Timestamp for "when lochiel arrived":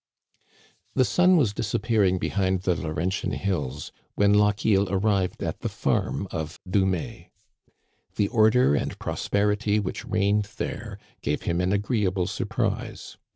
4.15-5.43